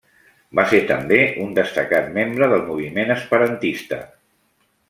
[0.59, 4.05] Va ser també un destacat membre del moviment esperantista.